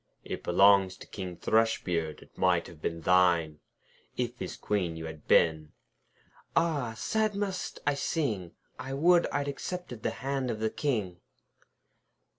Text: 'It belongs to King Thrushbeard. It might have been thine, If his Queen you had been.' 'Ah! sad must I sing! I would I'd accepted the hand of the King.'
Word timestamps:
'It 0.23 0.41
belongs 0.43 0.97
to 0.97 1.05
King 1.05 1.37
Thrushbeard. 1.37 2.23
It 2.23 2.35
might 2.35 2.65
have 2.65 2.81
been 2.81 3.01
thine, 3.01 3.59
If 4.17 4.35
his 4.39 4.57
Queen 4.57 4.95
you 4.97 5.05
had 5.05 5.27
been.' 5.27 5.73
'Ah! 6.55 6.95
sad 6.97 7.35
must 7.35 7.79
I 7.85 7.93
sing! 7.93 8.53
I 8.79 8.95
would 8.95 9.27
I'd 9.27 9.47
accepted 9.47 10.01
the 10.01 10.09
hand 10.25 10.49
of 10.49 10.59
the 10.59 10.71
King.' 10.71 11.17